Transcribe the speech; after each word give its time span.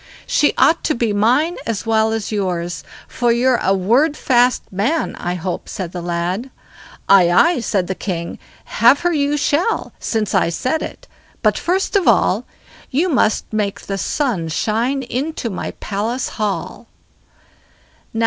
"She 0.25 0.55
ought 0.57 0.83
to 0.85 0.95
be 0.95 1.13
mine 1.13 1.57
as 1.67 1.85
well 1.85 2.11
as 2.11 2.31
yours; 2.31 2.83
for 3.07 3.31
you're 3.31 3.59
a 3.61 3.75
word 3.75 4.17
fast 4.17 4.63
man, 4.73 5.15
I 5.17 5.35
hope", 5.35 5.69
said 5.69 5.91
the 5.91 6.01
lad. 6.01 6.49
"Aye, 7.07 7.29
aye!" 7.29 7.59
said 7.59 7.85
the 7.85 7.93
king, 7.93 8.39
"have 8.65 9.01
her 9.01 9.13
you 9.13 9.37
shall, 9.37 9.93
since 9.99 10.33
I 10.33 10.49
said 10.49 10.81
it; 10.81 11.07
but 11.43 11.55
first 11.55 11.95
of 11.95 12.07
all, 12.07 12.45
you 12.89 13.09
must 13.09 13.53
make 13.53 13.81
the 13.81 13.99
sun 13.99 14.47
shine 14.47 15.03
into 15.03 15.51
my 15.51 15.69
palace 15.79 16.29
hall." 16.29 16.87